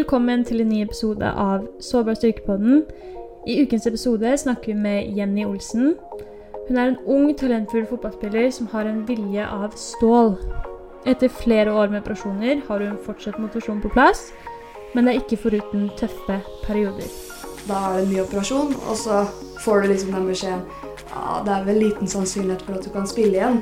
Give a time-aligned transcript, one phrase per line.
[0.00, 2.86] velkommen til en ny episode av Sårbar styrkepodden.
[3.44, 5.90] I ukens episode snakker vi med Jenny Olsen.
[6.68, 10.38] Hun er en ung, talentfull fotballspiller som har en vilje av stål.
[11.10, 14.30] Etter flere år med operasjoner har hun fortsatt motivasjon på plass,
[14.94, 17.10] men det er ikke foruten tøffe perioder.
[17.68, 19.26] Da er det mye operasjon, og så
[19.66, 20.64] får du liksom den beskjeden
[21.10, 23.60] ja, det er vel liten sannsynlighet for at du kan spille igjen.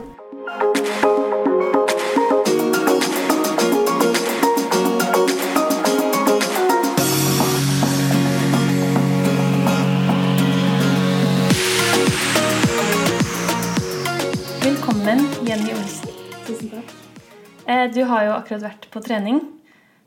[17.95, 19.41] Du har jo akkurat vært på trening,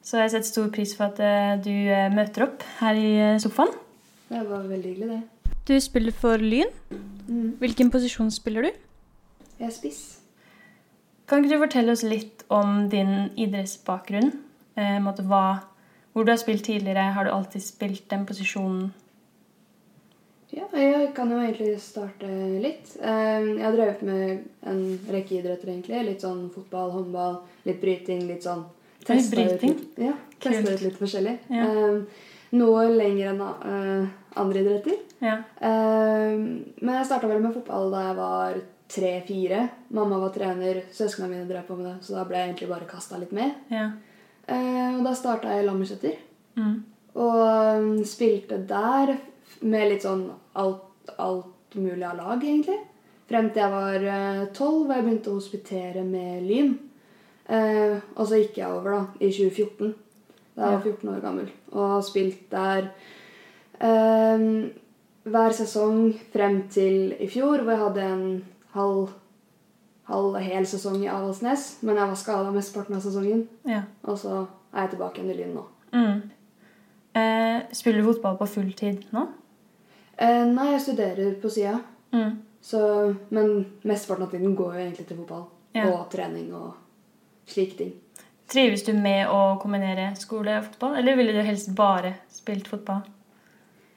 [0.03, 3.39] så jeg setter stor pris for at eh, du eh, møter opp her i eh,
[3.39, 3.71] sofaen.
[4.31, 5.52] Det var veldig hyggelig, det.
[5.67, 6.71] Du spiller for Lyn.
[7.27, 7.57] Mm.
[7.62, 8.71] Hvilken posisjon spiller du?
[9.59, 10.02] Jeg er spiss.
[11.29, 14.34] Kan ikke du fortelle oss litt om din idrettsbakgrunn?
[14.76, 15.62] Eh, måte hva,
[16.12, 17.12] hvor du har spilt tidligere?
[17.15, 18.90] Har du alltid spilt den posisjonen?
[20.52, 22.27] Ja, jeg kan jo egentlig starte
[22.62, 22.98] litt.
[22.99, 26.02] Eh, Jeg har drevet med en rekke idretter, egentlig.
[26.10, 28.66] Litt sånn fotball, håndball, litt bryting, litt sånn
[29.02, 29.77] Testa testet ut bryting?
[29.98, 30.13] Ja,
[30.44, 31.38] testa ut litt forskjellig.
[31.49, 31.63] Ja.
[31.72, 34.98] Eh, Noe lenger enn eh, andre idretter.
[35.24, 35.38] Ja.
[35.62, 39.70] Eh, Men jeg starta vel med fotball da jeg var tre-fire.
[39.96, 42.90] Mamma var trener, søsknene mine drev på med det, så da ble jeg egentlig bare
[42.91, 43.54] kasta litt med.
[43.72, 43.91] ja.
[44.52, 46.16] Og da starta jeg i Lammerseter.
[46.57, 46.84] Mm.
[47.16, 49.13] Og spilte der
[49.62, 50.26] med litt sånn
[50.59, 52.79] alt, alt mulig av lag, egentlig.
[53.31, 56.73] Frem til jeg var eh, tolv, og jeg begynte å hospitere med Lyn.
[57.51, 59.93] Eh, og så gikk jeg over da, i 2014,
[60.55, 62.89] da jeg var 14 år gammel, og har spilt der
[63.79, 64.45] eh,
[65.31, 68.25] hver sesong frem til i fjor, hvor jeg hadde en
[68.75, 69.16] halv,
[70.09, 71.67] halv hel sesong i Avaldsnes.
[71.85, 73.84] Men jeg var skada mesteparten av sesongen, ja.
[74.03, 75.67] og så er jeg tilbake igjen i Lyn nå.
[75.91, 76.22] Mm.
[77.22, 79.28] Eh, spiller du fotball på fulltid nå?
[80.21, 81.79] Eh, nei, jeg studerer på sida.
[82.13, 82.37] Mm.
[82.61, 85.45] Så- Men mesteparten av tiden går jo egentlig til fotball.
[85.73, 85.87] Ja.
[85.89, 86.73] Og trening og
[87.47, 87.93] slike ting.
[88.47, 93.01] Trives du med å kombinere skole og fotball, eller ville du helst bare spilt fotball?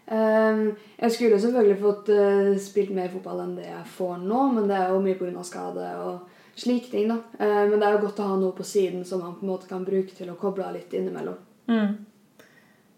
[0.06, 4.68] Um, jeg skulle selvfølgelig fått uh, spilt mer fotball enn det jeg får nå, men
[4.68, 5.44] det er jo mye pga.
[5.44, 6.20] skade og
[6.60, 7.08] slike ting.
[7.08, 7.16] da.
[7.40, 9.48] Uh, men det er jo godt å ha noe på siden som man på en
[9.48, 11.36] måte kan bruke til å koble av litt innimellom.
[11.68, 11.96] Mm.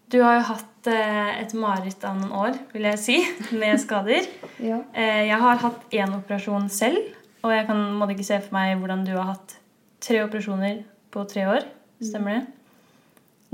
[0.07, 3.17] Du har jo hatt eh, et mareritt av noen år, vil jeg si,
[3.61, 4.27] med skader.
[4.63, 4.81] Ja.
[4.95, 7.09] Eh, jeg har hatt én operasjon selv,
[7.43, 9.57] og jeg kan måtte ikke se for meg hvordan du har hatt
[10.03, 11.67] tre operasjoner på tre år.
[12.03, 12.45] Stemmer det?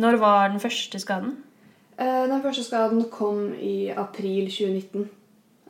[0.03, 1.36] Når var den første skaden?
[1.97, 5.09] Eh, den første skaden kom i april 2019.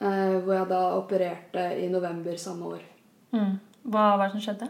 [0.01, 2.83] eh, hvor jeg da opererte i november samme år.
[3.31, 3.55] Mm.
[3.83, 4.69] Hva var det som skjedde?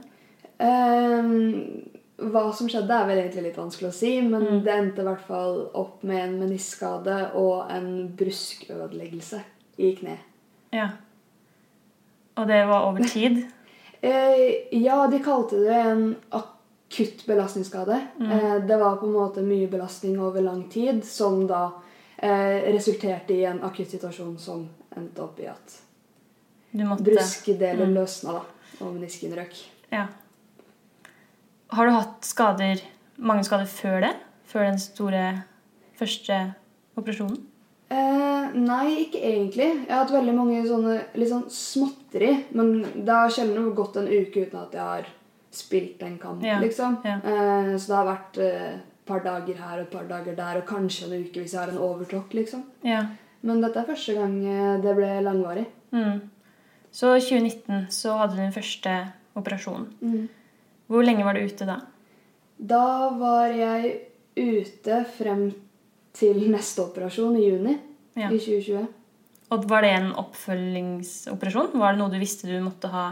[0.64, 4.64] Ehm, hva som skjedde, er vel egentlig litt vanskelig å si, men Mm.
[4.64, 9.42] det endte i hvert fall opp med en meniskskade og en bruskødeleggelse
[9.80, 10.18] i kne.
[10.72, 10.90] Ja.
[12.38, 13.44] Og det var over tid?
[14.04, 18.02] Eh, ja, de kalte det en akutt belastningsskade.
[18.20, 18.32] Mm.
[18.32, 21.70] Eh, det var på en måte mye belastning over lang tid, som da
[22.18, 24.66] eh, resulterte i en akutt situasjon som
[24.98, 25.78] endte opp i at
[27.00, 27.94] bruskdeler Mm.
[27.94, 28.42] løsna, da,
[28.86, 29.56] og menisken røk.
[29.90, 30.08] Ja.
[31.70, 32.82] Har du hatt skader,
[33.18, 34.14] mange skader før det?
[34.50, 35.24] Før den store
[35.98, 36.38] første
[37.00, 37.40] operasjonen?
[37.94, 39.68] Eh, nei, ikke egentlig.
[39.86, 42.32] Jeg har hatt veldig mange sånne litt sånn småtteri.
[42.58, 45.10] Men det har sjelden gått en uke uten at jeg har
[45.54, 46.98] spilt en kamp, Ja, liksom.
[47.06, 47.20] ja.
[47.22, 50.62] Eh, så det har vært eh, et par dager her og et par dager der,
[50.62, 52.64] og kanskje en uke hvis jeg har en overtråkk, liksom.
[52.88, 53.04] Ja.
[53.44, 55.68] Men dette er første gang eh, det ble langvarig.
[55.94, 56.22] Mm.
[56.94, 58.96] Så i 2019 så hadde du den første
[59.38, 59.86] operasjon.
[60.94, 61.80] Hvor lenge var du ute da?
[62.58, 63.96] Da var jeg
[64.38, 65.48] ute frem
[66.14, 67.74] til neste operasjon i juni
[68.14, 68.30] Ja.
[68.30, 68.88] i 2020.
[69.54, 71.74] Og var det en oppfølgingsoperasjon?
[71.80, 73.08] Var det noe du visste du måtte ha?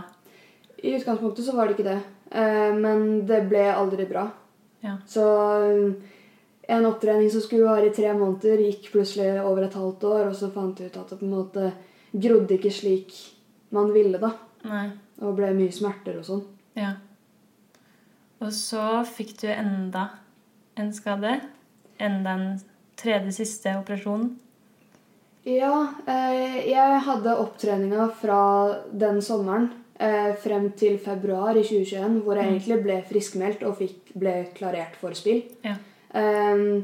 [0.82, 2.00] I utgangspunktet så var det ikke det.
[2.32, 4.28] Eh, men det ble aldri bra.
[4.82, 4.96] Ja.
[5.08, 5.96] Så um,
[6.70, 10.38] en opptrening som skulle vare i tre måneder, gikk plutselig over et halvt år, og
[10.38, 11.72] så fant jeg ut at det på en måte
[12.12, 13.14] grodde ikke slik
[13.76, 14.34] man ville, da.
[14.70, 14.88] Nei.
[15.22, 16.44] Og ble mye smerter og sånn.
[16.78, 16.96] Ja.
[18.42, 20.08] Og så fikk du enda
[20.80, 21.38] en skade.
[22.02, 22.48] Enda en
[22.98, 24.32] tredje siste operasjon.
[25.46, 28.42] Ja, eh, jeg hadde opptreninga fra
[28.94, 34.14] den sommeren eh, frem til februar i 2021, hvor jeg egentlig ble friskmeldt og fikk,
[34.22, 35.42] ble klarert for spill.
[35.66, 35.78] Ja.
[36.18, 36.84] Ehm,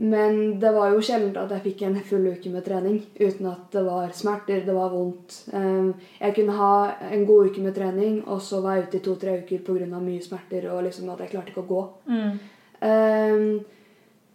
[0.00, 3.72] men det var jo sjelden at jeg fikk en full uke med trening uten at
[3.74, 5.40] det var smerter, det var vondt.
[5.50, 5.88] Ehm,
[6.20, 6.74] jeg kunne ha
[7.08, 9.98] en god uke med trening, og så var jeg ute i to-tre uker pga.
[9.98, 11.82] mye smerter og liksom at jeg klarte ikke å gå.
[12.06, 12.38] Mm.
[12.82, 13.64] Ehm,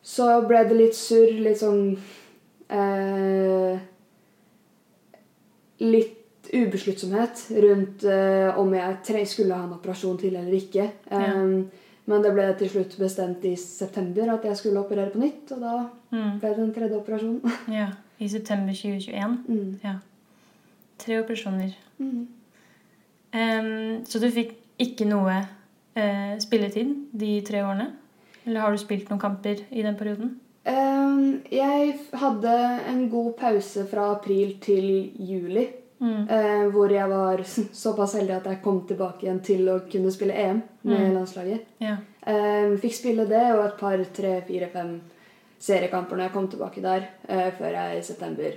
[0.04, 1.96] Så ble det litt surr, litt sånn
[2.68, 3.80] eh,
[5.80, 10.90] Litt ubesluttsomhet rundt eh, om jeg skulle ha en operasjon til eller ikke.
[11.10, 11.72] Um,
[12.06, 15.62] Men det ble til slutt bestemt i september at jeg skulle operere på nytt, og
[15.62, 15.76] da
[16.14, 16.40] Mm.
[16.40, 17.42] ble det en tredje operasjon.
[17.80, 17.88] Ja.
[18.20, 19.38] I september 2021.
[19.48, 19.80] Mm.
[19.84, 19.96] Ja.
[21.00, 21.72] Tre operasjoner.
[21.98, 22.28] Mm.
[23.34, 25.34] Um, så du fikk ikke noe
[25.98, 27.90] uh, spilletid de tre årene?
[28.46, 30.36] Eller har du spilt noen kamper i den perioden?
[30.68, 32.54] Um, jeg hadde
[32.92, 34.86] en god pause fra april til
[35.20, 35.66] juli.
[36.04, 36.26] Mm.
[36.30, 40.34] eh, hvor jeg var såpass heldig at jeg kom tilbake igjen til å kunne spille
[40.36, 41.14] EM med Mm.
[41.16, 41.62] landslaget.
[41.80, 41.94] Ja.
[42.28, 45.02] Um, fikk spille det og et par, tre, fire, fem
[45.60, 48.52] seriekamper når jeg kom tilbake der, eh, før jeg i september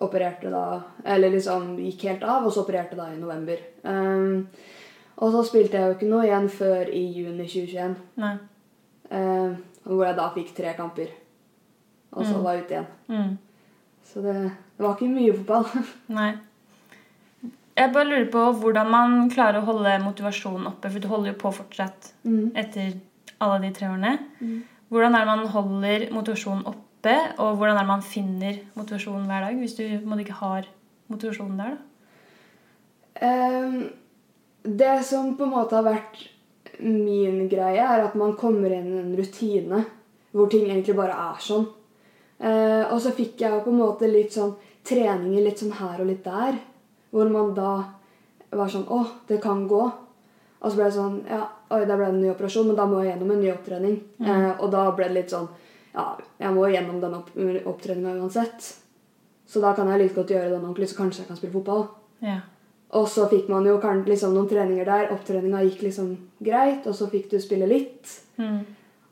[0.00, 3.58] opererte da Eller liksom gikk helt av, og så opererte da i november.
[3.84, 4.46] Um,
[5.18, 7.96] og så spilte jeg jo ikke noe igjen før i juni 2021.
[8.16, 8.36] Nei.
[9.10, 11.08] eh, hvor jeg da fikk tre kamper.
[12.12, 12.42] Og så Mm.
[12.44, 12.86] var jeg ute igjen.
[13.08, 13.38] Mm.
[14.08, 14.34] Så det,
[14.76, 15.66] det var ikke mye fotball.
[16.18, 16.30] Nei.
[17.78, 21.38] Jeg bare lurer på hvordan man klarer å holde motivasjonen oppe, for du holder jo
[21.44, 22.48] på fortsatt Mm.
[22.58, 22.96] etter
[23.40, 24.16] alle de tre årene.
[24.40, 24.56] Mm.
[24.90, 29.44] Hvordan er det man holder motivasjonen oppe, og hvordan er det man finner motivasjonen hver
[29.46, 30.66] dag hvis du måtte, ikke har
[31.12, 31.76] motivasjonen der?
[31.76, 31.84] da?
[33.28, 33.78] Um,
[34.62, 36.20] det som på en måte har vært
[36.82, 39.84] min greie, er at man kommer inn i en rutine
[40.34, 41.66] hvor ting egentlig bare er sånn.
[42.38, 44.54] Eh, og så fikk jeg på en måte litt sånn
[44.88, 46.58] treninger litt sånn her og litt der,
[47.10, 47.72] hvor man da
[48.54, 49.80] var sånn Å, det kan gå.
[50.58, 51.42] Og så ble det sånn Ja,
[51.74, 53.96] oi, der ble det en ny operasjon, men da må jeg gjennom en ny opptrening.
[54.22, 55.48] Eh, og da ble det litt sånn
[55.94, 57.32] Ja, jeg må gjennom den opp
[57.72, 58.70] opptreninga uansett.
[59.48, 61.86] Så da kan jeg like godt gjøre den ordentlig, så kanskje jeg kan spille fotball.
[62.20, 62.40] Ja.
[62.96, 65.08] Og så fikk man jo liksom noen treninger der.
[65.12, 66.12] Opptreninga gikk liksom
[66.44, 68.12] greit, og så fikk du spille litt.
[68.36, 68.60] Mm.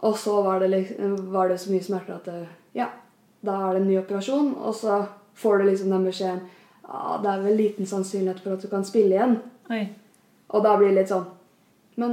[0.05, 2.47] Og så var det, liksom, var det så mye smerter at det,
[2.77, 2.91] ja,
[3.45, 4.53] da er det en ny operasjon.
[4.57, 5.01] Og så
[5.37, 6.45] får du liksom den beskjeden
[6.87, 9.37] ja, det er vel liten sannsynlighet for at du kan spille igjen.
[9.75, 9.83] Oi.
[10.55, 11.25] Og da blir det litt sånn
[11.99, 12.13] Men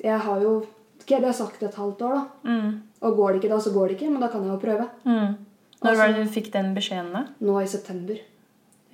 [0.00, 0.54] jeg har jo
[0.96, 2.50] Ok, det har sagt et halvt år, da.
[2.50, 2.70] Mm.
[3.06, 4.08] Og går det ikke da, så går det ikke.
[4.10, 4.86] Men da kan jeg jo prøve.
[5.04, 5.36] Mm.
[5.84, 7.20] Når Også, var det du fikk den beskjeden, da?
[7.46, 8.18] Nå i september.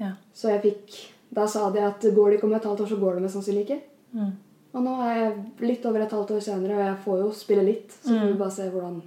[0.03, 0.11] Ja.
[0.37, 0.99] Så jeg fikk
[1.33, 3.39] Da sa de at går det ikke om et halvt år, så går det mest
[3.39, 3.79] sannsynlig ikke.
[4.13, 4.35] Mm.
[4.75, 5.31] Og nå er jeg
[5.63, 7.95] litt over et halvt år senere, og jeg får jo spille litt.
[8.03, 8.99] Så får vi bare se hvordan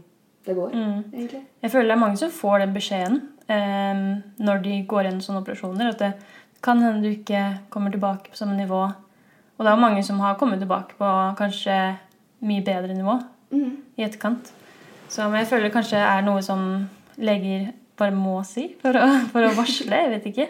[0.45, 1.03] det går, Mm.
[1.13, 1.41] egentlig.
[1.63, 5.41] Jeg føler det er mange som får den beskjeden eh, når de går gjennom sånne
[5.43, 5.89] operasjoner.
[5.89, 6.13] At det
[6.61, 8.83] kan hende du ikke kommer tilbake på samme nivå.
[9.57, 11.97] Og det er jo mange som har kommet tilbake på kanskje
[12.41, 13.19] mye bedre nivå
[13.51, 13.77] Mm.
[13.97, 14.51] i etterkant.
[15.07, 19.05] Så men jeg føler det kanskje er noe som leger bare må si for å,
[19.31, 19.91] for å varsle.
[19.95, 20.47] Jeg vet ikke.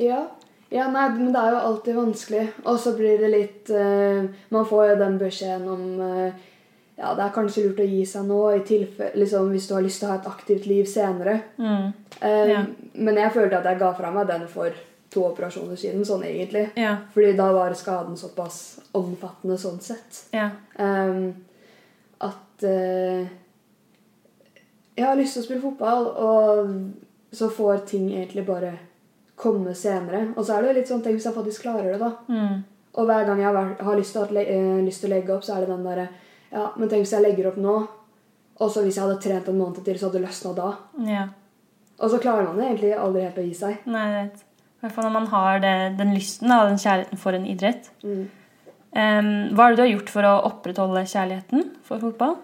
[0.00, 0.22] Ja.
[0.70, 2.44] ja, nei, men det er jo alltid vanskelig.
[2.64, 6.32] Og så blir det litt eh, Man får jo den beskjeden om eh,
[7.00, 8.38] Ja, det er kanskje lurt å gi seg nå,
[9.16, 11.38] liksom, hvis du har lyst til å ha et aktivt liv senere.
[11.56, 11.86] Mm.
[12.20, 12.64] Um, Ja.
[12.94, 14.70] Men jeg følte at jeg ga fra meg den for
[15.10, 16.66] to operasjoner siden, sånn egentlig.
[16.76, 16.98] Ja.
[17.14, 18.58] Fordi da var skaden såpass
[18.94, 20.24] omfattende sånn sett.
[20.36, 20.50] Ja.
[20.78, 21.32] Um,
[22.20, 23.24] at uh,
[24.96, 28.74] jeg har lyst til å spille fotball, og så får ting egentlig bare
[29.40, 30.26] komme senere.
[30.36, 32.10] Og så er det jo litt sånn, tenk hvis jeg faktisk klarer det, da.
[32.28, 32.58] Mm.
[33.00, 35.44] Og hver gang jeg har, har lyst, til le- eh, lyst til å legge opp,
[35.46, 36.08] så er det den derre
[36.50, 37.76] Ja, men tenk hvis jeg legger opp nå,
[38.60, 40.72] og så hvis jeg hadde trent en måned til, så hadde det løsna da.
[41.08, 41.28] ja.
[42.00, 43.80] Og så klarer man det egentlig aldri helt å gi seg.
[43.92, 44.44] Nei, jeg vet.
[44.80, 47.90] I hvert fall når man har det, den lysten og den kjærligheten for en idrett.
[48.00, 48.22] Mm.
[48.90, 52.38] Um, hva er det du har gjort for å opprettholde kjærligheten for fotball?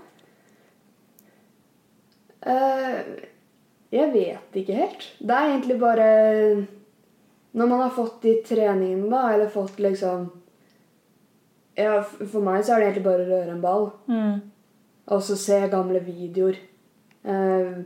[2.45, 3.01] Uh,
[3.97, 5.07] jeg vet ikke helt.
[5.19, 6.11] Det er egentlig bare
[7.57, 10.29] Når man har fått de treningene, da, eller fått liksom
[11.77, 13.91] ja, For meg så er det egentlig bare å røre en ball.
[14.09, 14.39] Mm.
[15.15, 16.59] Og så se gamle videoer.
[17.27, 17.83] Uh,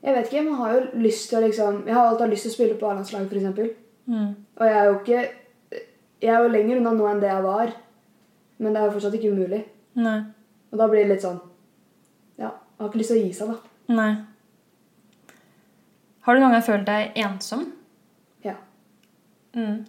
[0.00, 2.50] jeg vet ikke, man har jo lyst til å liksom Jeg har alltid lyst til
[2.50, 3.76] å spille på A-landslaget, f.eks.
[4.08, 4.30] Mm.
[4.56, 5.20] Og jeg er jo ikke
[6.22, 7.74] Jeg er jo lenger unna nå enn det jeg var.
[8.60, 9.60] Men det er jo fortsatt ikke umulig.
[10.00, 10.18] Nei.
[10.70, 11.40] Og da blir det litt sånn
[12.40, 13.94] Ja, jeg har ikke lyst til å gi seg, da.
[14.00, 14.10] Nei.
[16.24, 17.64] Har du noen gang følt deg ensom?
[18.44, 18.56] Ja.
[19.56, 19.84] Mm.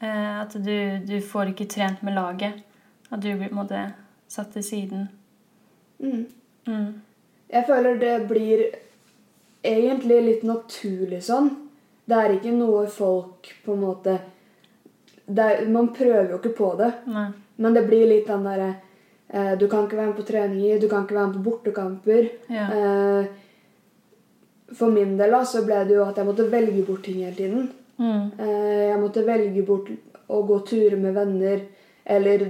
[0.00, 2.62] Eh, at du, du får ikke trent med laget?
[3.10, 3.84] At du blir på en måte
[4.30, 5.08] satt til siden?
[6.00, 6.26] Mm.
[6.66, 7.00] Mm.
[7.50, 8.64] Jeg føler det blir
[9.66, 11.50] egentlig litt naturlig sånn.
[12.08, 14.18] Det er ikke noe folk på en måte
[15.30, 17.28] det er, Man prøver jo ikke på det, Nei.
[17.62, 18.70] men det blir litt den derre
[19.28, 22.30] eh, Du kan ikke være med på treninger, du kan ikke være med på bortekamper.
[22.50, 22.64] Ja.
[22.74, 23.28] Eh,
[24.74, 27.36] for min del da, så ble det jo at jeg måtte velge bort ting hele
[27.36, 27.70] tiden.
[28.00, 28.30] Mm.
[28.40, 29.90] Eh, jeg måtte velge bort
[30.30, 31.60] å gå turer med venner,
[32.04, 32.46] eller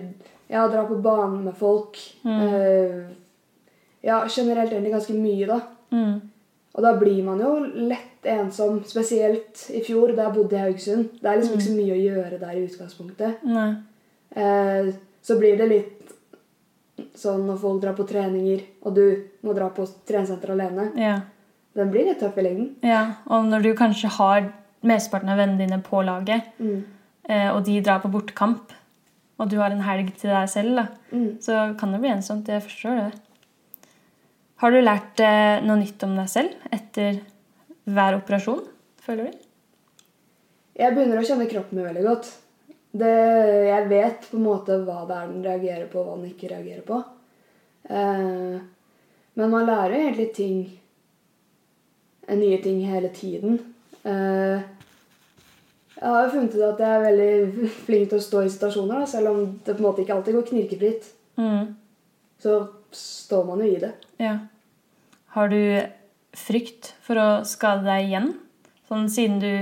[0.50, 1.98] ja, dra på banen med folk.
[2.24, 2.42] Mm.
[2.48, 3.00] Eh,
[4.02, 5.58] Ja, generelt egentlig ganske mye, da.
[5.92, 6.20] Mm.
[6.72, 7.50] Og da blir man jo
[7.90, 11.10] lett ensom, spesielt i fjor, da jeg bodde i Haugesund.
[11.20, 13.42] Det er liksom ikke så mye å gjøre der i utgangspunktet.
[14.40, 14.88] Eh,
[15.22, 16.14] så blir det litt
[17.16, 19.04] sånn når folk drar på treninger, og du
[19.44, 20.88] må dra på treningssenter alene.
[20.96, 21.18] Ja.
[21.76, 22.70] Den blir litt tøff i lengden.
[22.82, 23.02] ja.
[23.28, 24.48] Og når du kanskje har
[24.86, 26.84] mesteparten av vennene dine på laget, Mm.
[27.28, 28.72] eh, og de drar på bortekamp,
[29.38, 31.38] og du har en helg til deg selv, da, Mm.
[31.40, 32.46] så kan det bli ensomt.
[32.48, 33.20] Jeg forstår det.
[34.56, 37.20] Har du lært eh, noe nytt om deg selv etter
[37.86, 38.66] hver operasjon,
[39.00, 39.38] føler du?
[40.76, 42.36] Jeg begynner å kjenne kroppen min veldig godt.
[42.92, 43.06] Det,
[43.68, 46.50] jeg vet på en måte hva det er den reagerer på, og hva den ikke
[46.50, 47.04] reagerer på.
[47.88, 48.60] Eh,
[49.36, 50.76] men man lærer jo egentlig ting
[52.30, 53.74] Nye ting hele tiden.
[54.08, 54.68] Eh,
[56.00, 59.02] jeg har jo funnet ut at jeg er veldig flink til å stå i situasjoner,
[59.02, 61.10] da, selv om det på en måte ikke alltid går knirkefritt.
[61.40, 61.74] Mm.
[62.40, 62.60] Så
[62.96, 63.92] står man jo i det.
[64.20, 64.38] Ja.
[65.36, 65.60] Har du
[66.36, 68.32] frykt for å skade deg igjen?
[68.88, 69.52] Sånn siden du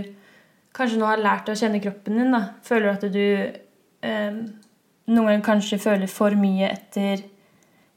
[0.76, 2.54] kanskje nå har lært å kjenne kroppen din, da.
[2.64, 3.26] Føler du at du
[4.06, 4.38] eh,
[5.08, 7.24] noen ganger kanskje føler for mye etter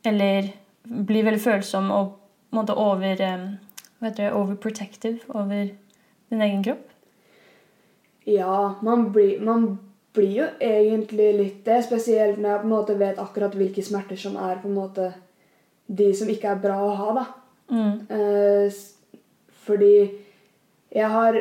[0.08, 0.50] Eller
[0.82, 3.48] blir veldig følsom og på en måte over eh,
[4.00, 4.34] Hva heter det?
[4.34, 5.74] Overprotective over
[6.32, 6.88] din egen kropp?
[8.30, 9.68] Ja, man blir, man
[10.14, 11.82] blir jo egentlig litt det.
[11.86, 15.12] Spesielt når jeg på en måte vet akkurat hvilke smerter som er på en måte
[15.92, 17.14] de som ikke er bra å ha.
[17.20, 17.26] da.
[17.72, 17.96] Mm.
[18.16, 18.80] Eh,
[19.66, 19.96] fordi
[20.92, 21.38] jeg har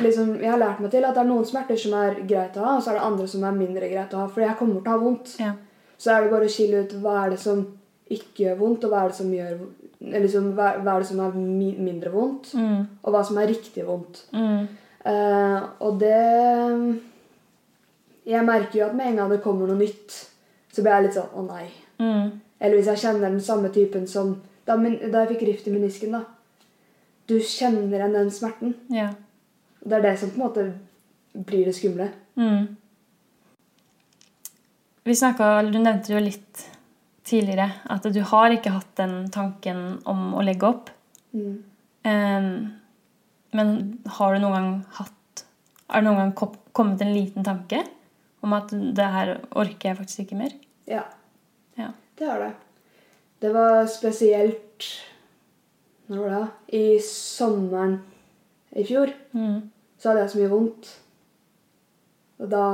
[0.00, 2.64] liksom, jeg har lært meg til at det er noen smerter som er greit å
[2.64, 4.30] ha, og så er det andre som er mindre greit å ha.
[4.32, 5.36] Fordi jeg kommer til å ha vondt.
[5.42, 5.52] Ja.
[6.00, 7.62] Så er det bare å skille ut hva er det som
[8.12, 11.08] ikke gjør vondt, og hva er det som gjør eller liksom, hva, hva er det
[11.08, 12.86] som er mi mindre vondt, Mm.
[13.02, 14.24] og hva som er riktig vondt.
[14.32, 14.66] Mm.
[15.06, 17.00] Uh, og det
[18.26, 20.12] Jeg merker jo at med en gang det kommer noe nytt,
[20.72, 21.66] så blir jeg litt sånn Å, nei.
[21.98, 22.40] Mm.
[22.60, 25.72] Eller hvis jeg kjenner den samme typen som da, min, da jeg fikk rift i
[25.74, 26.12] menisken.
[26.12, 26.20] da.
[27.26, 28.74] Du kjenner igjen den smerten.
[28.90, 29.08] Ja.
[29.84, 32.08] Det er det som på en måte blir det skumle.
[32.38, 32.76] Mm.
[35.04, 36.68] Vi snakka Du nevnte jo litt
[37.32, 40.90] tidligere at du har ikke hatt den tanken om å legge opp.
[41.34, 41.56] Mm.
[42.04, 42.48] Um,
[43.56, 43.72] men
[44.18, 45.44] har du noen gang hatt
[45.92, 47.82] Har det noen gang kommet en liten tanke
[48.42, 50.52] om at det her orker jeg faktisk ikke mer?
[50.88, 51.02] Ja,
[51.78, 51.90] Ja.
[52.18, 52.52] det har det.
[53.40, 54.86] Det var spesielt
[56.08, 56.38] Når var det?
[56.40, 56.48] da?
[56.78, 57.98] I sommeren
[58.76, 59.70] i fjor Mm.
[59.98, 60.88] så hadde jeg så mye vondt.
[62.40, 62.64] Og da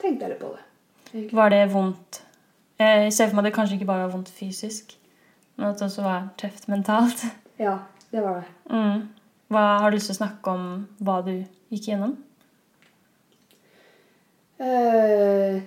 [0.00, 0.62] tenkte jeg litt på det.
[1.12, 1.34] egentlig.
[1.36, 2.22] Var det vondt
[2.84, 4.96] Jeg ser for meg at det kanskje ikke bare var vondt fysisk,
[5.56, 7.24] men at det også var tøft mentalt.
[7.54, 7.76] Ja,
[8.10, 8.48] det var det.
[8.66, 9.02] Mm.
[9.54, 10.64] Hva Har du lyst til å snakke om
[11.06, 11.36] hva du
[11.70, 12.16] gikk gjennom?
[14.58, 15.60] Uh,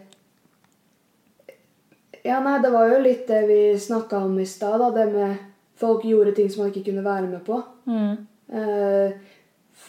[2.27, 4.81] ja, nei, det var jo litt det vi snakka om i stad.
[4.81, 5.37] da, Det med
[5.79, 7.61] folk gjorde ting som man ikke kunne være med på.
[7.87, 8.27] Mm.
[8.51, 9.15] Uh,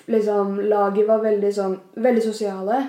[0.06, 2.80] liksom, Laget var veldig sånn Veldig sosiale.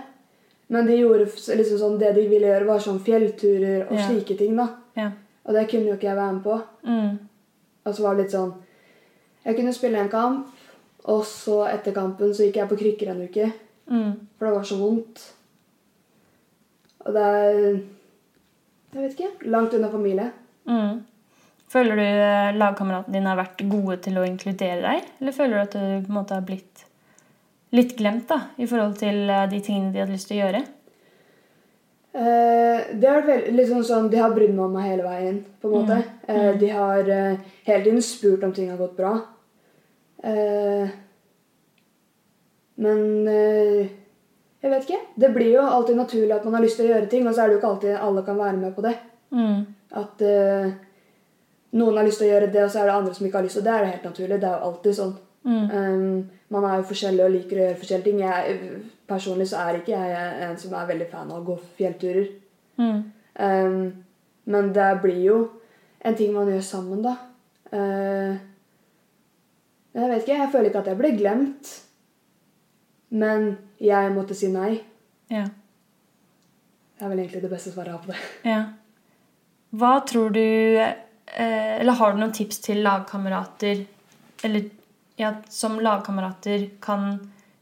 [0.69, 1.25] Men de gjorde
[1.57, 4.07] liksom sånn det de ville gjøre, var sånn fjellturer og Ja.
[4.07, 4.55] slike ting.
[4.55, 4.67] da.
[4.95, 5.11] Ja.
[5.45, 6.61] Og det kunne jo ikke jeg være med på.
[6.85, 7.19] Mm.
[7.85, 8.53] Og så var det litt sånn
[9.45, 10.47] Jeg kunne spille en kamp,
[11.05, 13.53] og så etter kampen så gikk jeg på krykker en uke.
[13.89, 14.13] Mm.
[14.37, 15.33] For det var så vondt.
[17.05, 17.79] Og det er
[18.91, 19.49] Jeg vet ikke.
[19.49, 20.31] Langt unna familie.
[20.67, 21.03] Mm.
[21.69, 25.03] Føler du eh, lagkameratene dine har vært gode til å inkludere deg?
[25.21, 26.85] Eller føler du at du på en måte har blitt
[27.75, 30.61] litt glemt da, i forhold til eh, de tingene de hadde lyst til å gjøre?
[32.09, 35.43] Uh, det har vært liksom sånn, De har brydd meg om meg hele veien.
[35.61, 35.99] på en måte.
[36.25, 39.13] Eh, de har uh, hele tiden spurt om ting har gått bra.
[42.79, 42.99] Men
[43.29, 44.99] jeg vet ikke.
[45.15, 47.43] Det blir jo alltid naturlig at man har lyst til å gjøre ting, og så
[47.43, 48.93] er det jo ikke alltid alle kan være med på det.
[49.31, 49.61] Mm.
[50.01, 50.23] At
[51.79, 53.47] noen har lyst til å gjøre det, og så er det andre som ikke har
[53.47, 53.71] lyst til det.
[53.71, 54.41] Det er helt naturlig.
[54.41, 55.15] Det er jo alltid sånn.
[55.43, 55.69] Mm.
[55.71, 58.19] Um, man er jo forskjellig og liker å gjøre forskjellige ting.
[58.25, 62.29] Jeg, personlig så er ikke jeg en som er veldig fan av å gå fjellturer.
[62.79, 63.01] Mm.
[63.39, 63.79] Um,
[64.49, 65.39] men det blir jo
[66.05, 67.15] en ting man gjør sammen, da.
[67.69, 68.37] Uh,
[69.93, 71.71] jeg vet ikke, jeg føler ikke at jeg ble glemt.
[73.09, 73.49] Men
[73.81, 74.75] jeg måtte si nei.
[75.33, 75.47] Ja.
[76.99, 78.19] Det er vel egentlig det beste svaret jeg har på det.
[78.53, 78.61] ja.
[79.79, 83.83] Hva tror du eh, Eller har du noen tips til lagkamerater
[84.47, 84.63] Eller
[85.19, 87.19] ja, som lagkamerater kan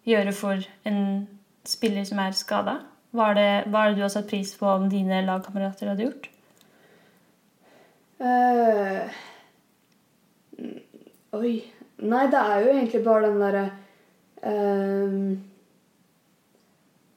[0.07, 1.01] gjøre for en
[1.67, 2.77] spiller som er skada?
[3.15, 6.05] Hva, er det- hva er det du har satt pris på om dine lagkamerater hadde
[6.05, 6.29] gjort?
[10.57, 10.79] Mm,
[11.37, 11.53] oi.
[11.97, 13.63] Nei, det er jo egentlig bare den derre
[14.45, 15.37] uh,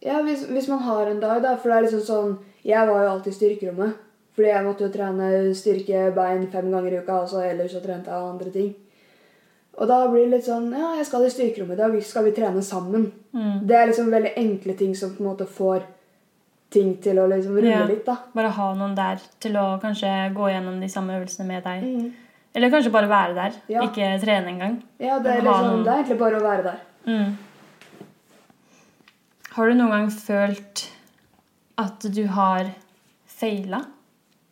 [0.00, 1.56] Ja, hvis, hvis man har en dag, da.
[1.56, 3.98] For det er liksom sånn Jeg var jo alltid i styrkerommet.
[4.36, 7.80] Fordi jeg måtte jo trene styrke bein fem ganger i uka, og så ellers så
[7.84, 8.70] trente jeg andre ting.
[9.78, 12.02] Og da blir det litt sånn Ja, jeg skal i styrkerommet i dag.
[12.04, 13.12] Skal vi trene sammen?
[13.34, 13.66] Mm.
[13.66, 15.82] Det er liksom veldig enkle ting som på en måte får
[16.70, 17.84] ting til å liksom rulle Ja.
[17.86, 18.16] litt, da.
[18.34, 22.12] Bare ha noen der til å kanskje gå gjennom de samme øvelsene med deg.
[22.54, 23.52] Eller kanskje bare være der.
[23.68, 23.82] Ja.
[23.82, 24.82] Ikke trene engang.
[24.98, 26.80] Ja, det er, liksom, noen- det er egentlig bare å være der.
[27.06, 27.36] Mm.
[29.52, 30.88] Har du noen gang følt
[31.78, 32.70] at du har
[33.26, 33.84] feila,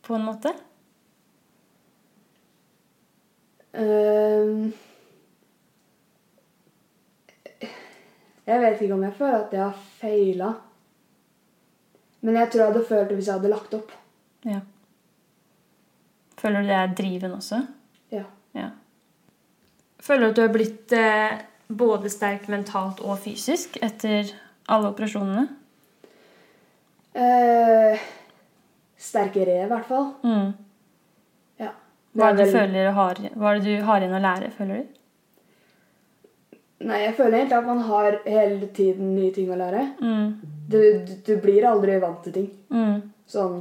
[0.03, 0.53] på en måte?
[3.75, 4.73] Ehm,
[8.49, 10.49] jeg vet ikke om jeg føler at jeg har feila.
[12.25, 13.93] Men jeg tror jeg hadde følt det hvis jeg hadde lagt opp.
[14.49, 14.61] Ja.
[16.39, 17.61] Føler du det er driven også?
[18.15, 18.25] Ja.
[18.57, 18.71] Ja.
[20.01, 21.39] Føler du at du har blitt eh,
[21.69, 24.31] både sterk mentalt og fysisk etter
[24.73, 25.45] alle operasjonene?
[27.19, 28.07] Eh,
[28.99, 30.13] sterkere, i hvert fall.
[30.23, 30.53] Mm.
[31.61, 31.75] Ja.
[32.17, 34.81] Hva er det du føler har, hva er det du har igjen å lære, føler
[34.81, 34.98] du?
[36.79, 39.81] Nei, jeg føler egentlig at man har hele tiden nye ting å lære.
[39.99, 40.29] Mm.
[40.71, 42.53] Du, du, du blir aldri vant til ting.
[42.71, 43.01] Mm.
[43.29, 43.59] Sånn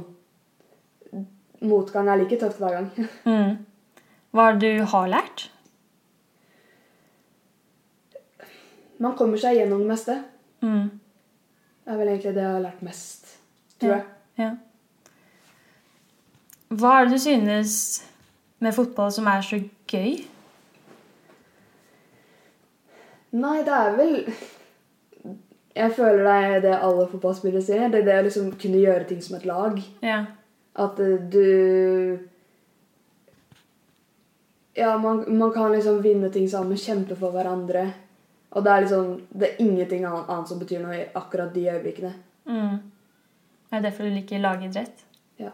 [1.58, 2.90] Motgang er like tøft hver gang.
[3.28, 3.56] Mm.
[4.30, 5.48] Hva er det du har lært?
[9.02, 10.16] Man kommer seg gjennom det meste.
[10.62, 10.90] Mm.
[11.82, 13.30] Det er vel egentlig det jeg har lært mest,
[13.80, 14.04] tror jeg.
[14.38, 14.50] Ja.
[16.68, 17.74] Hva er det du synes
[18.60, 20.18] med fotball som er så gøy?
[23.36, 24.14] Nei, det er vel
[25.76, 27.88] Jeg føler det er det alle fotballspillere sier.
[27.92, 29.78] Det er det å liksom kunne gjøre ting som et lag.
[30.02, 30.24] Ja.
[30.78, 32.18] At eh, du
[34.78, 37.88] Ja, man, man kan liksom vinne ting sammen, kjempe for hverandre.
[38.50, 42.14] Og det er liksom Det er ingenting annet, som betyr noe i akkurat de øyeblikkene.
[42.48, 42.78] Mm.
[43.72, 45.04] Er derfor du liker lagidrett?
[45.38, 45.50] Ja.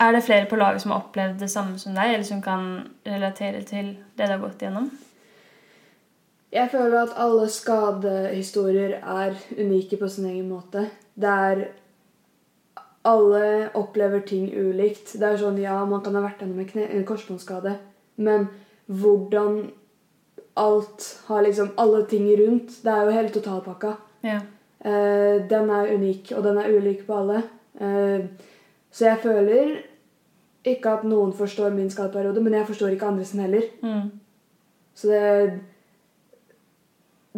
[0.00, 2.68] Er det flere på laget som har opplevd det samme som deg, eller som kan
[3.06, 4.90] relatere til det du har gått gjennom?
[6.52, 10.88] Jeg føler at alle skadehistorier er unike på sin egen måte.
[11.14, 11.66] Det er
[13.04, 15.14] Alle opplever ting ulikt.
[15.14, 17.76] Det er sånn, ja, man kan ha vært gjennom en, korsbåndskade,
[18.16, 18.48] men
[18.86, 19.70] hvordan
[20.56, 22.82] alt har liksom Alle ting rundt.
[22.82, 23.94] Det er jo hele totalpakka.
[24.22, 24.40] Ja.
[24.80, 27.42] Eh, den er unik, og den er ulik på alle.
[27.80, 28.26] Eh,
[28.90, 29.78] så jeg føler
[30.64, 33.62] ikke at noen forstår min skadeperiode, men jeg forstår ikke andre sin heller.
[33.82, 34.10] Mm.
[34.94, 35.60] Så det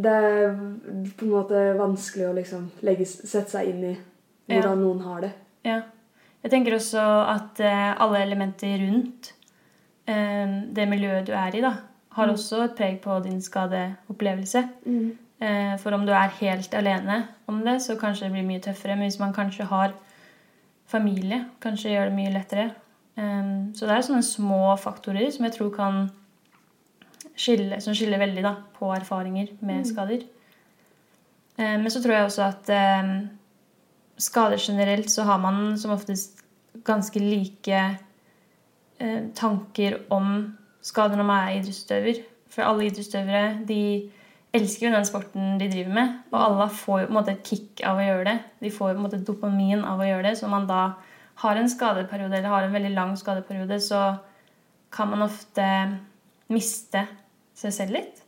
[0.00, 0.54] Det er
[1.18, 3.96] på en måte vanskelig å liksom legge, sette seg inn i
[4.48, 4.74] hvordan Ja.
[4.74, 5.32] noen har det.
[5.64, 5.80] Ja.
[6.42, 7.02] Jeg tenker også
[7.34, 9.32] at eh, alle elementer rundt
[10.08, 11.74] eh, det miljøet du er i, da,
[12.16, 12.32] har Mm.
[12.34, 14.68] også et preg på din skadeopplevelse.
[14.86, 15.10] Mm.
[15.80, 18.94] for om du er helt alene om det, så kanskje det blir mye tøffere.
[18.96, 19.92] Men hvis man kanskje har
[20.86, 22.66] familie, kanskje gjør det mye lettere.
[23.16, 26.10] Eh, så det er sånne små faktorer som jeg tror kan
[27.40, 30.24] skille, som skiller veldig da, på erfaringer med skader.
[31.56, 33.10] Eh, men så tror jeg også at eh,
[34.20, 36.44] skader generelt så har man som oftest
[36.86, 37.82] ganske like
[39.00, 42.24] eh, tanker om skader når man er idrettsutøver.
[42.50, 43.82] For alle idrettsutøvere de
[44.56, 46.18] elsker jo den sporten de driver med.
[46.32, 48.38] Og alle får på en måte et kick av å gjøre det.
[48.64, 50.36] De får på en måte dopamin av å gjøre det.
[50.38, 50.82] Så når man da
[51.40, 54.02] har en skadeperiode, eller har en veldig lang skadeperiode, så
[54.92, 55.64] kan man ofte
[56.50, 57.04] miste
[57.60, 58.22] seg selv litt.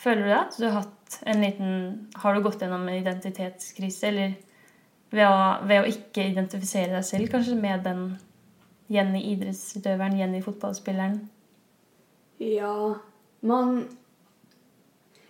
[0.00, 0.42] Føler du det?
[0.58, 1.72] Du har hatt en liten
[2.22, 4.34] Har du gått gjennom en identitetskrise, eller
[5.14, 8.06] ved å, ved å ikke identifisere deg selv kanskje med den
[8.92, 11.20] Jenny idrettsutøveren, Jenny fotballspilleren?
[12.42, 12.94] Ja,
[13.40, 13.84] man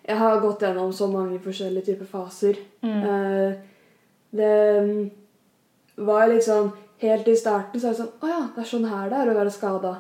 [0.05, 2.59] Jeg har gått gjennom så mange forskjellige typer faser.
[2.83, 3.61] Mm.
[4.31, 5.11] det mm,
[5.97, 9.09] var liksom Helt i starten så er det sånn Å ja, det er sånn her
[9.11, 9.95] det er å være skada.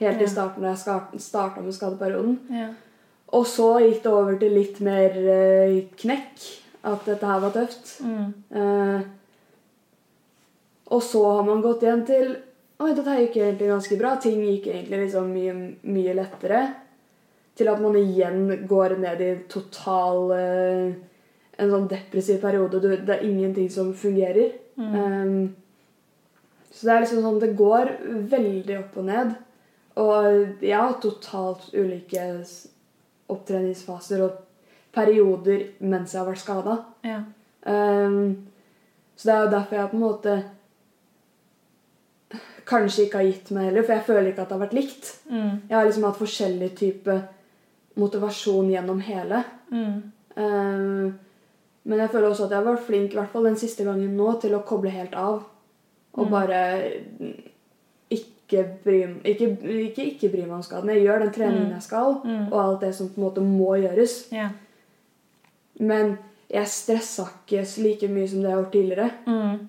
[0.00, 2.38] Helt i starten da jeg starta med skadeperioden.
[2.56, 2.70] Ja.
[3.36, 6.46] Og så gikk det over til litt mer eh, knekk.
[6.90, 7.90] At dette her var tøft.
[8.00, 8.30] Mm.
[8.56, 9.02] Eh,
[10.90, 12.32] og så har man gått igjen til
[12.80, 14.14] Oi, dette gikk egentlig ganske bra.
[14.16, 15.52] Ting gikk egentlig liksom mye,
[15.84, 16.62] mye lettere.
[17.60, 20.94] Til at man igjen går ned i total eh,
[21.60, 22.80] En sånn depressiv periode.
[22.80, 24.56] Du, det er ingenting som fungerer.
[24.80, 25.50] Um,
[26.72, 27.90] så det er liksom sånn Det går
[28.32, 29.34] veldig opp og ned.
[29.96, 32.44] Og jeg har totalt ulike
[33.30, 34.38] opptreningsfaser og
[34.94, 36.78] perioder mens jeg har vært skada.
[37.04, 37.20] ja.
[37.66, 38.46] Um,
[39.16, 40.34] så det er jo derfor jeg på en måte
[42.70, 45.08] kanskje ikke har gitt meg heller, for jeg føler ikke at det har vært likt.
[45.28, 45.50] Mm.
[45.68, 47.16] Jeg har liksom hatt forskjellig type
[48.00, 49.42] motivasjon gjennom hele.
[49.74, 49.96] Mm.
[50.36, 51.18] Um,
[51.90, 54.14] men jeg føler også at jeg har vært flink, i hvert fall den siste gangen
[54.16, 55.42] nå, til å koble helt av.
[56.14, 56.30] Og Mm.
[56.30, 56.60] bare
[58.50, 59.48] ikke bry, ikke,
[59.86, 60.90] ikke, ikke bry meg om skaden.
[60.94, 61.72] Jeg gjør den treningen Mm.
[61.74, 62.52] jeg skal, Mm.
[62.52, 64.32] og alt det som på en måte må gjøres.
[64.32, 64.50] Yeah.
[65.80, 66.18] Men
[66.50, 69.10] jeg stressa ikke like mye som det jeg har gjort tidligere.
[69.26, 69.68] Mm.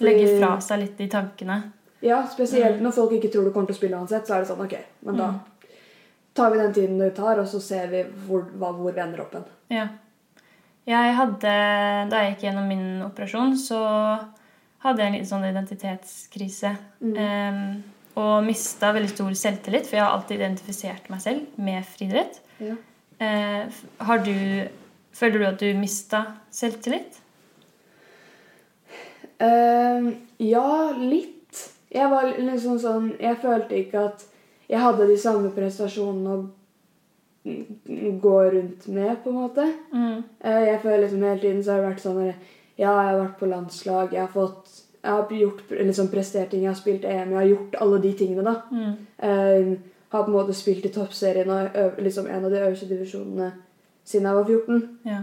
[0.00, 1.62] Legge fra seg litt de tankene.
[2.02, 2.82] Ja, spesielt Mm.
[2.82, 4.78] når folk ikke tror du kommer til å spille uansett, så er det sånn ok,
[5.04, 5.34] men da
[6.34, 9.32] tar vi den tiden det tar, og så ser vi hvor, hvor vi ender opp
[9.34, 9.44] hen.
[9.70, 9.88] Ja.
[10.86, 11.42] Jeg hadde,
[12.10, 13.78] da jeg gikk gjennom min operasjon, så
[14.82, 16.76] hadde jeg en liten sånn identitetskrise.
[17.00, 17.16] Mm.
[17.16, 17.82] Em,
[18.18, 22.40] og mista veldig stor selvtillit, for jeg har alltid identifisert meg selv med friidrett.
[22.60, 22.76] Ja.
[23.22, 24.36] Eh, har du
[25.12, 27.18] Føler du at du mista selvtillit?
[29.42, 31.58] Uh, ja, litt.
[31.92, 34.24] Jeg var liksom sånn Jeg følte ikke at
[34.70, 36.38] jeg hadde de samme prestasjonene å
[38.22, 39.66] gå rundt med, på en måte.
[39.92, 40.22] Mm.
[40.40, 42.32] Uh, jeg føler liksom hele tiden så har det vært sånn Ja,
[42.78, 44.72] jeg har vært på landslag, jeg har fått
[45.02, 48.12] Jeg har gjort, liksom prestert ting, jeg har spilt EM, jeg har gjort alle de
[48.18, 48.54] tingene, da.
[48.70, 48.92] Mm.
[49.18, 49.78] Eh,
[50.12, 53.52] har på en måte spilt i toppserien og liksom en av de øverste divisjonene
[54.04, 54.82] siden jeg var 14.
[55.08, 55.22] Ja.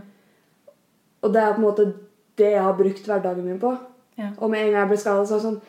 [1.21, 1.85] Og det er på en måte
[2.39, 3.75] det jeg har brukt hverdagen min på.
[4.17, 4.31] Ja.
[4.37, 5.61] Og med en gang jeg ble skadet, så er det sånn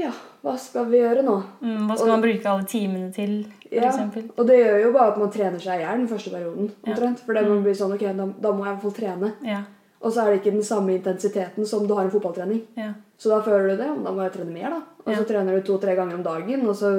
[0.00, 0.10] Ja,
[0.42, 1.36] hva skal vi gjøre nå?
[1.62, 4.26] Mm, hva skal man bruke alle timene til, for Ja, eksempel?
[4.36, 6.72] Og det gjør jo bare at man trener seg i hjel den første perioden.
[6.82, 6.90] Ja.
[6.92, 7.22] omtrent.
[7.24, 9.32] For det man blir sånn, ok, da, da må jeg i hvert fall trene.
[9.46, 9.62] Ja.
[10.04, 12.60] Og så er det ikke den samme intensiteten som du har en fotballtrening.
[12.76, 12.90] Ja.
[13.16, 14.80] Så da føler du det, da må jeg trene mer, da.
[15.06, 15.28] Og så Ja.
[15.30, 16.90] trener du to-tre ganger om dagen, og så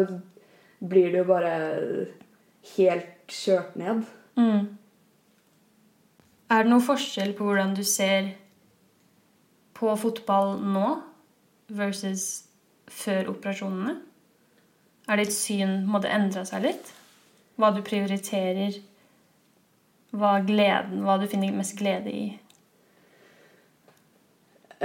[0.82, 2.08] blir du bare
[2.78, 4.06] helt kjørt ned.
[4.38, 4.78] Mm.
[6.50, 8.34] Er det noen forskjell på hvordan du ser
[9.76, 11.02] på fotball nå
[11.70, 12.44] versus
[12.88, 13.96] før operasjonene?
[15.10, 16.92] Er ditt syn må det endre seg litt?
[17.60, 18.80] Hva du prioriterer?
[20.16, 22.40] Hva, gleden, hva du finner mest glede i?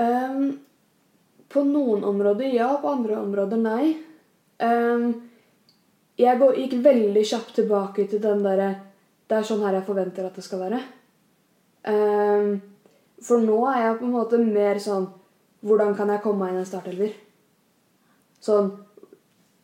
[0.00, 0.58] Ehm,
[1.50, 3.94] på noen områder ja, på andre områder nei.
[4.60, 5.12] Um,
[6.20, 8.74] jeg går, gikk veldig kjapt tilbake til den derre
[9.24, 10.80] Det er sånn her jeg forventer at det skal være.
[11.88, 12.60] Um,
[13.24, 15.06] for nå er jeg på en måte mer sånn
[15.64, 17.14] Hvordan kan jeg komme meg inn i en startelver?
[18.44, 18.68] Sånn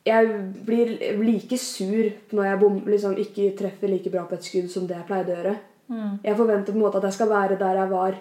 [0.09, 0.33] Jeg
[0.64, 4.88] blir like sur når jeg bom, liksom ikke treffer like bra på et skudd som
[4.88, 5.55] det jeg pleide å gjøre.
[5.92, 6.12] Mm.
[6.25, 8.20] Jeg forventer på en måte at jeg skal være der jeg var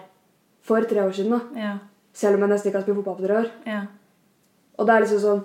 [0.66, 1.36] for tre år siden.
[1.36, 1.60] da.
[1.62, 1.74] Ja.
[2.16, 3.48] Selv om jeg nesten ikke har spilt fotball på tre år.
[3.68, 3.82] Ja.
[4.76, 5.44] Og det er liksom sånn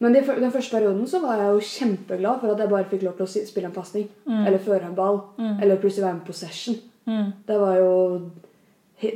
[0.00, 3.02] Men de, den første perioden så var jeg jo kjempeglad for at jeg bare fikk
[3.04, 4.06] lov til å spille en pasning.
[4.24, 4.38] Mm.
[4.46, 5.18] Eller føre en ball.
[5.36, 5.58] Mm.
[5.60, 6.78] Eller plutselig være med på possession.
[7.04, 7.26] Mm.
[7.50, 7.90] Det var jo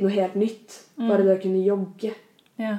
[0.03, 0.75] noe helt nytt.
[0.99, 1.07] Mm.
[1.09, 2.11] Bare det å kunne jogge.
[2.61, 2.75] Ja.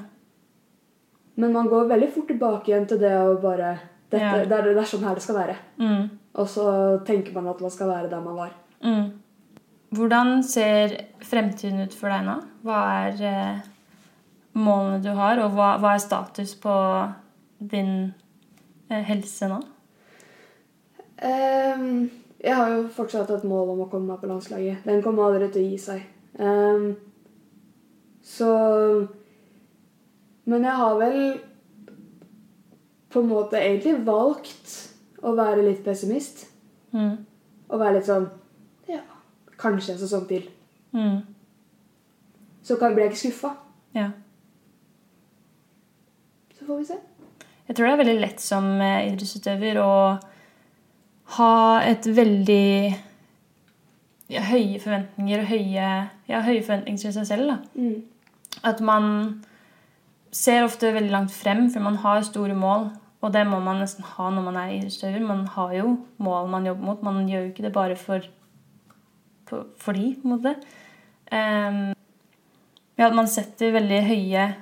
[1.34, 3.74] Men man går veldig fort tilbake igjen til det å bare
[4.06, 4.32] dette, Ja.
[4.38, 5.56] det, er, det er sånn her det skal være.
[5.82, 6.06] Mm.
[6.38, 6.66] Og så
[7.08, 8.54] tenker man at man skal være der man var.
[8.86, 9.10] Mm.
[9.96, 10.94] Hvordan ser
[11.26, 12.36] fremtiden ut for deg nå?
[12.66, 13.66] Hva er eh,
[14.56, 16.74] målene du har, og hva, hva er status på
[17.58, 18.12] din
[18.90, 19.60] eh, helse nå?
[21.16, 22.08] Um,
[22.42, 24.84] jeg har jo fortsatt et mål om å komme meg på landslaget.
[24.84, 26.02] Den kommer aldri til å gi seg.
[26.36, 26.90] Um,
[28.26, 28.50] så
[30.44, 31.20] Men jeg har vel
[33.10, 34.74] på en måte egentlig valgt
[35.24, 36.44] å være litt pessimist.
[36.92, 37.16] Mm.
[37.70, 38.28] Og være litt sånn
[38.90, 39.00] Ja,
[39.58, 40.44] kanskje en sesong til.
[40.92, 41.24] Mm.
[42.62, 43.54] Så kan, blir jeg ikke skuffa.
[43.96, 44.10] Ja.
[46.66, 46.94] Så får vi se.
[47.66, 49.90] Jeg tror det er veldig lett som eh, idrettsutøver å
[51.36, 51.50] ha
[51.86, 52.70] et veldig
[54.34, 55.92] ja, høye forventninger og høye,
[56.26, 57.52] ja, høye forventninger til seg selv.
[57.78, 58.02] Mm.
[58.66, 59.06] At man
[60.34, 62.88] ser ofte veldig langt frem, for man har store mål.
[63.22, 65.22] Og det må man nesten ha når man er idrettsutøver.
[65.30, 67.06] Man har jo mål man jobber mot.
[67.06, 68.26] Man gjør jo ikke det bare for,
[69.46, 70.58] for, for de, på en måte.
[71.30, 71.82] Um,
[72.98, 74.52] ja, at man setter veldig høye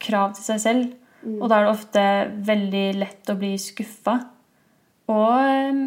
[0.00, 0.92] krav til seg selv.
[1.24, 1.38] Mm.
[1.40, 2.04] Og da er det ofte
[2.46, 4.18] veldig lett å bli skuffa.
[5.12, 5.84] Og ehm,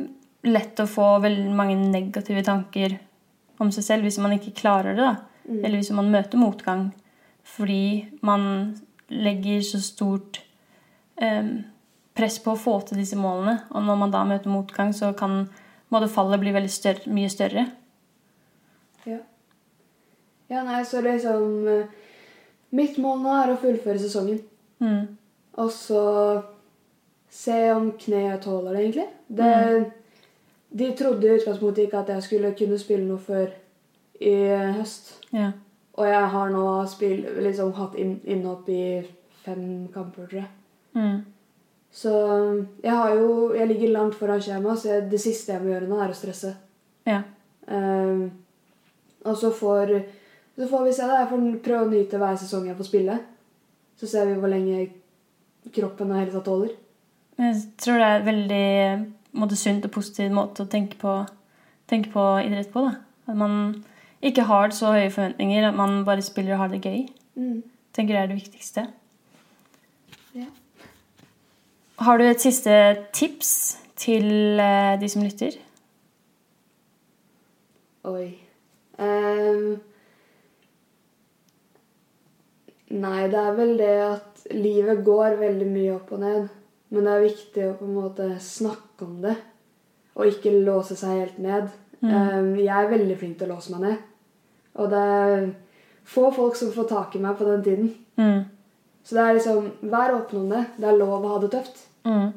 [0.50, 2.97] lett å få veldig mange negative tanker
[3.62, 5.06] om seg selv hvis man ikke klarer det.
[5.06, 5.45] da.
[5.47, 5.62] Mm.
[5.62, 6.89] Eller hvis man møter motgang.
[7.47, 8.76] Fordi man
[9.08, 10.41] legger så stort
[11.15, 11.63] em,
[12.17, 13.62] press på å få til disse målene.
[13.71, 15.45] Og når man da møter motgang, så kan
[15.88, 17.63] må det fallet bli veldig større, mye større.
[19.08, 19.21] Ja.
[20.52, 21.95] Ja, nei, så liksom eh,
[22.76, 24.41] Mitt mål nå er å fullføre sesongen.
[24.84, 25.17] Mm.
[25.58, 26.04] Og så
[27.30, 29.08] se om kneet tåler det, egentlig.
[29.28, 29.91] Det,
[30.70, 33.48] De trodde i utgangspunktet ikke at jeg skulle kunne spille noe før
[34.20, 34.36] i
[34.78, 35.13] høst.
[35.34, 35.52] Ja.
[35.98, 39.02] Og jeg har nå spill, liksom, hatt inn, innhopp i
[39.46, 40.52] fem kamper, tror jeg.
[40.98, 41.17] Mm.
[41.98, 42.12] Så
[42.84, 45.88] jeg har jo Jeg ligger langt foran skjema, så jeg, det siste jeg må gjøre
[45.89, 46.54] nå, er å stresse.
[47.08, 47.22] Ja.
[47.67, 48.30] Um,
[49.26, 49.93] og så får,
[50.56, 51.08] så får vi se.
[51.08, 51.22] da.
[51.22, 53.17] Jeg får prøve å nyte hver sesong jeg får spille.
[53.98, 54.89] Så ser vi hvor lenge
[55.74, 56.76] kroppen og tatt tåler.
[57.38, 58.68] Jeg tror det er en veldig
[59.38, 61.20] måte, sunt og positiv måte å tenke på,
[61.90, 62.86] tenke på idrett på.
[62.88, 62.96] Da.
[63.30, 63.58] At man
[64.26, 67.06] ikke har så høye forventninger, at man bare spiller og har det gøy.
[67.38, 67.64] Mm.
[67.94, 68.88] tenker det er det viktigste.
[70.34, 70.48] Ja.
[71.98, 72.72] Har du et siste
[73.14, 75.58] tips til eh, de som lytter?
[78.08, 78.38] Oi.
[78.98, 79.78] um,
[82.90, 86.48] nei, det er vel det at livet går veldig mye opp og ned.
[86.94, 89.36] Men det er viktig å på en måte snakke om det,
[90.16, 91.68] og ikke låse seg helt ned.
[91.98, 92.60] Mm.
[92.62, 94.02] jeg er veldig flink til å låse meg ned.
[94.78, 95.48] Og det er
[96.08, 97.88] få folk som får tak i meg på den tiden.
[98.22, 98.44] Mm.
[99.04, 100.66] Så det er liksom Vær åpen om det.
[100.78, 101.82] Det er lov å ha det tøft.
[102.08, 102.30] Mm.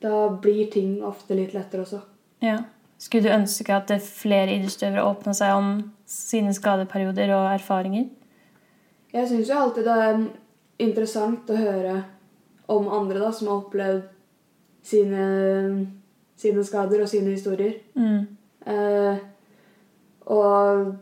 [0.00, 2.00] Da blir ting ofte litt lettere også.
[2.44, 2.60] Ja.
[3.00, 5.68] Skulle du ønske at flere idrettsutøvere åpna seg om
[6.08, 8.10] sine skadeperioder og erfaringer?
[9.12, 10.20] Jeg syns jo alltid det er
[10.80, 11.96] interessant å høre
[12.70, 14.02] om andre da, som har opplevd
[14.86, 15.24] sine,
[16.38, 17.74] sine skader og sine historier.
[17.98, 18.26] Mm.
[18.70, 19.16] Eh,
[20.30, 20.94] og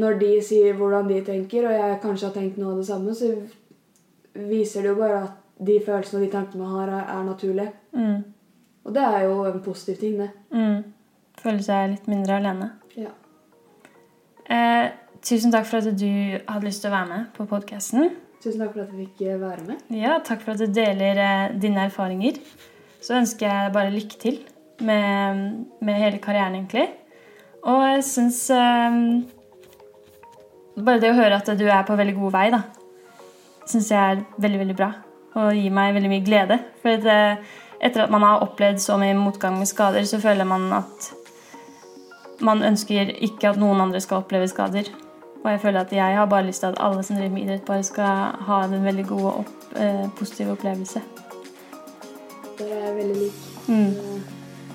[0.00, 3.14] når de sier hvordan de tenker, og jeg kanskje har tenkt noe av det samme,
[3.14, 3.32] så
[4.48, 7.72] viser det jo bare at de følelsene og de tankene man har, er, er naturlige.
[7.92, 8.20] Mm.
[8.84, 10.30] Og det er jo en positiv ting, det.
[10.54, 10.80] Mm.
[11.40, 12.70] Føle seg litt mindre alene.
[12.96, 13.12] Ja.
[14.50, 14.86] Eh,
[15.26, 16.10] tusen takk for at du
[16.46, 18.14] hadde lyst til å være med på podkasten.
[18.40, 19.82] Tusen takk for at jeg fikk eh, være med.
[19.92, 22.40] Ja, takk for at du deler eh, dine erfaringer.
[23.00, 24.40] Så ønsker jeg bare lykke til
[24.84, 25.44] med,
[25.80, 26.86] med hele karrieren, egentlig.
[27.68, 28.98] Og jeg syns eh,
[30.80, 32.60] Bare det å høre at du er på veldig god vei, da,
[33.68, 34.92] syns jeg er veldig, veldig bra.
[35.36, 36.56] Og gir meg veldig mye glede.
[36.80, 40.48] For at, eh, etter at man har opplevd så mye motgang med skader, så føler
[40.48, 41.10] man at
[42.40, 44.88] man ønsker ikke at noen andre skal oppleve skader.
[45.44, 47.64] Og jeg føler at jeg har bare lyst til at alle som driver med idrett,
[47.64, 48.04] bare skal
[48.48, 51.02] ha en veldig god og opp, eh, positiv opplevelse.
[52.58, 53.32] Det er veldig lik.
[53.68, 53.94] Mm.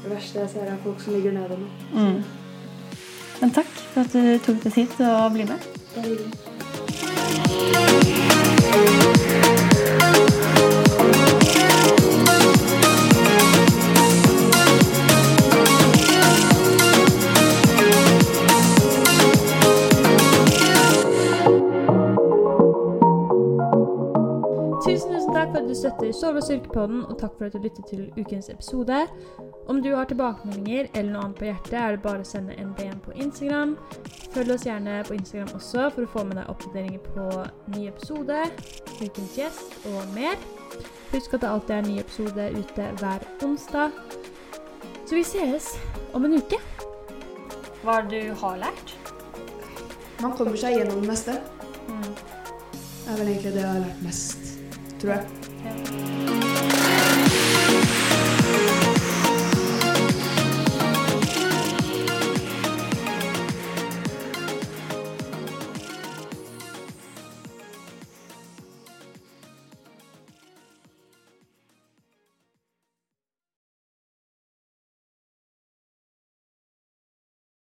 [0.04, 1.56] Det verste jeg ser, er folk som ligger nede nå.
[1.94, 2.24] Mm.
[3.42, 5.60] Men takk for at du tok deg tid til å bli med.
[5.94, 6.32] Det er hyggelig.
[24.86, 27.64] Tusen, tusen takk for at du støtter Sove og styrke-podden, og takk for at du
[27.64, 29.00] lyttet til ukens episode.
[29.66, 32.76] Om du har tilbakemeldinger eller noe annet på hjertet, er det bare å sende en
[32.78, 33.74] DM på Instagram.
[34.36, 37.26] Følg oss gjerne på Instagram også for å få med deg oppdateringer på
[37.74, 38.44] ny episode,
[39.02, 40.38] ukens gjest og mer.
[41.16, 43.98] Husk at det alltid er ny episode ute hver onsdag.
[45.02, 45.72] Så vi ses
[46.14, 46.62] om en uke.
[47.82, 48.94] Hva er det du har lært?
[50.22, 51.40] Man kommer seg gjennom det meste.
[53.06, 54.55] Det er vel egentlig det jeg har lært mest,
[55.00, 55.26] tror jeg.
[55.66, 56.15] Ja.